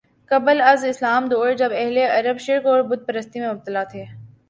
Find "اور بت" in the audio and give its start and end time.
2.65-3.07